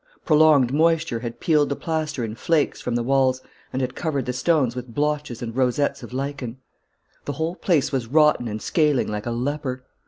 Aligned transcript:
Prolonged 0.25 0.73
moisture 0.73 1.19
had 1.19 1.39
peeled 1.39 1.69
the 1.69 1.75
plaster 1.75 2.23
in 2.25 2.33
flakes 2.33 2.81
from 2.81 2.95
the 2.95 3.03
walls, 3.03 3.39
and 3.71 3.83
had 3.83 3.93
covered 3.93 4.25
the 4.25 4.33
stones 4.33 4.75
with 4.75 4.95
blotches 4.95 5.43
and 5.43 5.55
rosettes 5.55 6.01
of 6.01 6.11
lichen. 6.11 6.57
The 7.25 7.33
whole 7.33 7.55
place 7.55 7.91
was 7.91 8.07
rotten 8.07 8.47
and 8.47 8.59
scaling 8.63 9.09
like 9.09 9.27
a 9.27 9.29
leper. 9.29 9.83